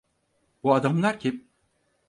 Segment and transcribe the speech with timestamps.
[0.63, 1.47] Bu adamlar kim?